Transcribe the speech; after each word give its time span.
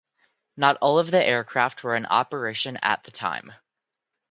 Not 0.57 0.77
all 0.81 0.97
of 0.97 1.11
the 1.11 1.23
aircraft 1.23 1.83
were 1.83 1.95
in 1.95 2.07
operation 2.07 2.77
at 2.81 3.03
the 3.03 3.11
time. 3.11 3.53